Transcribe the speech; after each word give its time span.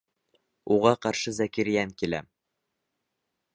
Уға 0.75 0.93
ҡаршы 1.07 1.35
Зәкирйән 1.41 1.93
килә. 2.01 2.25